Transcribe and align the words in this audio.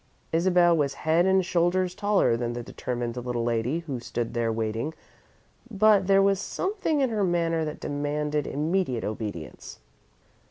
Isabel 0.33 0.75
was 0.75 0.95
head 1.05 1.27
and 1.27 1.45
shoulders 1.45 1.93
taller 1.93 2.35
than 2.35 2.53
the 2.53 2.63
determined 2.63 3.17
little 3.17 3.43
lady 3.43 3.81
who 3.81 3.99
stood 3.99 4.33
there, 4.33 4.51
waiting, 4.51 4.95
but 5.69 6.07
there 6.07 6.23
was 6.23 6.39
something 6.39 7.01
in 7.01 7.11
her 7.11 7.23
manner 7.23 7.63
that 7.63 7.79
demanded 7.81 8.47
immediate 8.47 9.03
obedience. 9.03 9.77